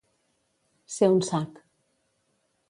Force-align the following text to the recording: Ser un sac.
Ser 0.93 1.09
un 1.17 1.21
sac. 1.29 1.61